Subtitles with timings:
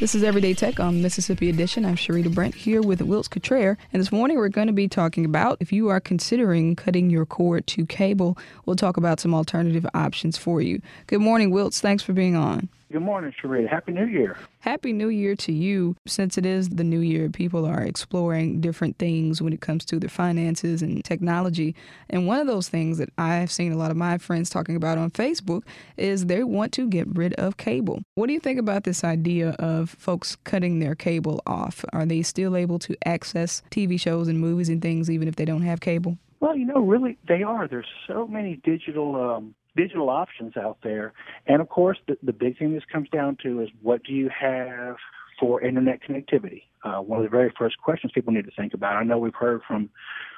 [0.00, 1.84] This is Everyday Tech on Mississippi Edition.
[1.84, 3.76] I'm Sharita Brent here with Wilts Cottrell.
[3.92, 7.26] And this morning we're going to be talking about if you are considering cutting your
[7.26, 10.80] cord to cable, we'll talk about some alternative options for you.
[11.06, 11.80] Good morning, Wilts.
[11.82, 12.70] Thanks for being on.
[12.92, 13.68] Good morning, Sharita.
[13.68, 14.36] Happy New Year.
[14.58, 15.94] Happy New Year to you.
[16.08, 20.00] Since it is the new year, people are exploring different things when it comes to
[20.00, 21.76] their finances and technology.
[22.08, 24.98] And one of those things that I've seen a lot of my friends talking about
[24.98, 25.62] on Facebook
[25.96, 28.02] is they want to get rid of cable.
[28.16, 31.84] What do you think about this idea of folks cutting their cable off?
[31.92, 35.44] Are they still able to access TV shows and movies and things even if they
[35.44, 36.18] don't have cable?
[36.40, 37.68] Well, you know, really, they are.
[37.68, 41.12] There's so many digital um, digital options out there.
[41.46, 44.28] And of course, the, the big thing this comes down to is what do you
[44.28, 44.96] have
[45.38, 46.64] for internet connectivity?
[46.84, 48.96] Uh, one of the very first questions people need to think about.
[48.96, 49.90] I know we've heard from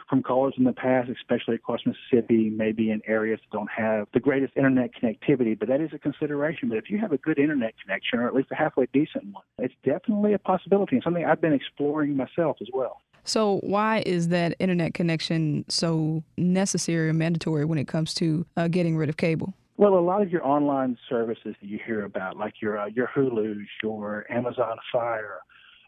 [0.09, 4.21] from callers in the past, especially across Mississippi, maybe in areas that don't have the
[4.21, 6.69] greatest internet connectivity, but that is a consideration.
[6.69, 9.45] But if you have a good internet connection, or at least a halfway decent one,
[9.59, 13.01] it's definitely a possibility and something I've been exploring myself as well.
[13.25, 18.69] So, why is that internet connection so necessary or mandatory when it comes to uh,
[18.69, 19.55] getting rid of cable?
[19.77, 23.09] Well, a lot of your online services that you hear about, like your uh, your
[23.15, 25.41] Hulu's, your Amazon Fire,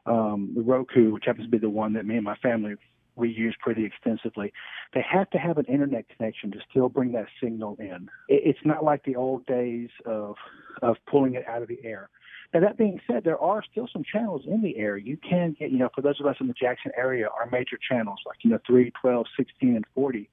[0.07, 2.75] um, the Roku, which happens to be the one that me and my family
[3.17, 4.53] we use pretty extensively,
[4.93, 8.09] they have to have an internet connection to still bring that signal in.
[8.29, 10.37] It's not like the old days of
[10.83, 12.11] of pulling it out of the air.
[12.53, 14.97] Now, that being said, there are still some channels in the air.
[14.97, 17.79] You can get, you know, for those of us in the Jackson area, our major
[17.89, 20.31] channels like, you know, 3, 12, 16, and 40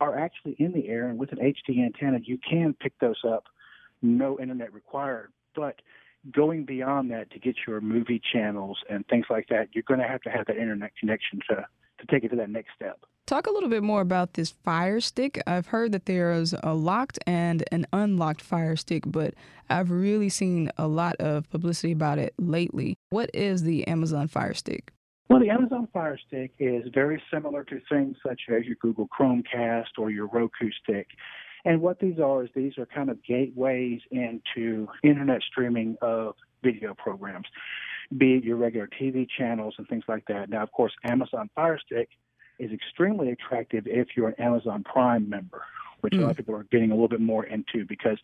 [0.00, 1.08] are actually in the air.
[1.08, 3.44] And with an HD antenna, you can pick those up,
[4.02, 5.32] no internet required.
[5.54, 5.80] But
[6.30, 10.06] going beyond that to get your movie channels and things like that, you're going to
[10.06, 11.66] have to have that internet connection to,
[12.02, 13.00] to take it to that next step.
[13.26, 15.40] Talk a little bit more about this Fire Stick.
[15.46, 19.34] I've heard that there is a locked and an unlocked Fire Stick, but
[19.70, 22.96] I've really seen a lot of publicity about it lately.
[23.10, 24.92] What is the Amazon Fire Stick?
[25.28, 29.98] Well, the Amazon Fire Stick is very similar to things such as your Google Chromecast
[29.98, 31.06] or your Roku Stick.
[31.64, 36.92] And what these are is these are kind of gateways into internet streaming of video
[36.94, 37.46] programs,
[38.16, 40.50] be it your regular TV channels and things like that.
[40.50, 42.08] Now, of course, Amazon Fire Stick
[42.58, 45.62] is extremely attractive if you're an Amazon Prime member,
[46.00, 46.18] which mm.
[46.18, 46.42] a lot of hmm.
[46.42, 48.18] people are getting a little bit more into because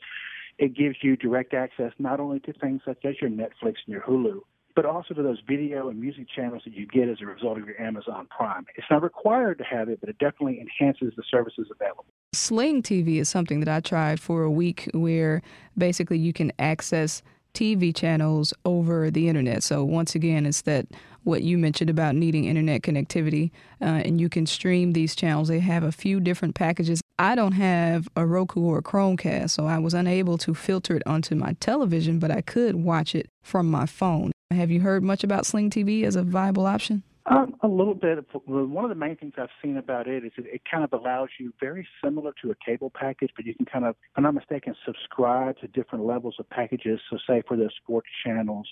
[0.58, 4.02] it gives you direct access not only to things such as your Netflix and your
[4.02, 4.40] Hulu,
[4.74, 7.66] but also to those video and music channels that you get as a result of
[7.66, 8.64] your Amazon Prime.
[8.76, 12.04] It's not required to have it, but it definitely enhances the services available.
[12.32, 15.42] Sling TV is something that I tried for a week where
[15.76, 17.22] basically you can access
[17.58, 19.64] TV channels over the internet.
[19.64, 20.86] So once again, it's that
[21.24, 23.50] what you mentioned about needing internet connectivity,
[23.82, 25.48] uh, and you can stream these channels.
[25.48, 27.00] They have a few different packages.
[27.18, 31.02] I don't have a Roku or a Chromecast, so I was unable to filter it
[31.04, 34.30] onto my television, but I could watch it from my phone.
[34.52, 37.02] Have you heard much about Sling TV as a viable option?
[37.30, 38.18] Um, a little bit.
[38.46, 41.52] One of the main things I've seen about it is it kind of allows you
[41.60, 44.74] very similar to a cable package, but you can kind of, if I'm not mistaken,
[44.86, 47.00] subscribe to different levels of packages.
[47.10, 48.66] So, say for the sports channels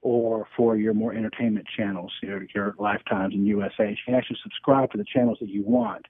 [0.00, 4.90] or for your more entertainment channels, your, your Lifetimes and USA, you can actually subscribe
[4.92, 6.06] to the channels that you want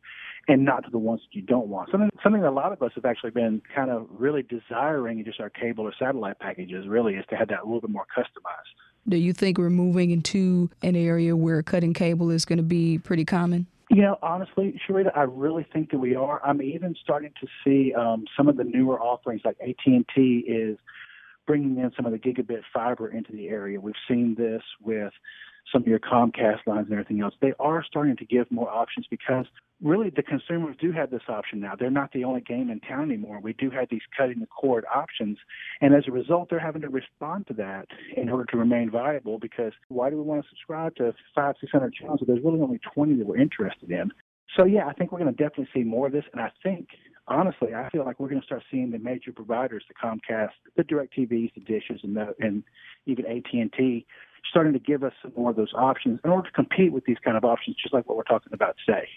[0.48, 1.91] and not to the ones that you don't want.
[1.91, 5.24] Something, something that a lot of us have actually been kind of really desiring in
[5.24, 8.06] just our cable or satellite packages really is to have that a little bit more
[8.16, 8.72] customized.
[9.09, 12.99] Do you think we're moving into an area where cutting cable is going to be
[12.99, 13.67] pretty common?
[13.91, 16.41] You know, honestly, Sharita, I really think that we are.
[16.43, 20.45] I'm even starting to see um, some of the newer offerings, like AT and T
[20.49, 20.79] is
[21.47, 23.80] bringing in some of the gigabit fiber into the area.
[23.80, 25.12] We've seen this with
[25.72, 27.34] some of your Comcast lines and everything else.
[27.41, 29.47] They are starting to give more options because
[29.82, 31.75] really the consumers do have this option now.
[31.78, 33.41] They're not the only game in town anymore.
[33.41, 35.38] We do have these cutting the cord options.
[35.80, 37.86] And as a result, they're having to respond to that
[38.16, 41.94] in order to remain viable because why do we want to subscribe to five, 600
[41.94, 44.10] channels if there's really only 20 that we're interested in?
[44.56, 46.24] So, yeah, I think we're going to definitely see more of this.
[46.32, 46.88] And I think,
[47.32, 50.84] honestly, I feel like we're going to start seeing the major providers, the Comcast, the
[50.84, 52.62] DirecTVs, the Dishes, and, the, and
[53.07, 54.07] even AT&T
[54.51, 57.16] starting to give us some more of those options in order to compete with these
[57.24, 59.09] kind of options, just like what we're talking about today.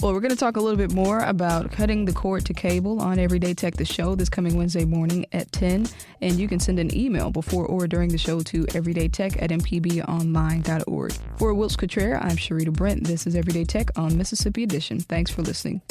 [0.00, 3.02] Well, we're going to talk a little bit more about cutting the cord to cable
[3.02, 5.86] on Everyday Tech, the show, this coming Wednesday morning at 10.
[6.22, 11.12] And you can send an email before or during the show to everydaytech at mpbonline.org.
[11.36, 13.04] For Wilts Cottrell, I'm Sharita Brent.
[13.04, 15.00] This is Everyday Tech on Mississippi Edition.
[15.00, 15.82] Thanks for listening.